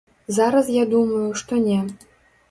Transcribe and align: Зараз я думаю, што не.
Зараз 0.37 0.71
я 0.75 0.85
думаю, 0.93 1.27
што 1.41 1.59
не. 1.67 1.77